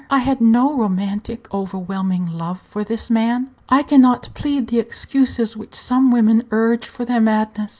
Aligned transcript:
I 0.09 0.17
had 0.17 0.41
no 0.41 0.75
romantic, 0.79 1.47
overwhelming 1.53 2.25
love 2.25 2.59
for 2.59 2.83
this 2.83 3.11
man. 3.11 3.51
I 3.69 3.83
can 3.83 4.01
not 4.01 4.29
plead 4.33 4.65
the 4.69 4.79
excuses 4.79 5.55
which 5.55 5.75
some 5.75 6.09
women 6.09 6.41
urge 6.49 6.87
for 6.87 7.05
their 7.05 7.21
madness. 7.21 7.69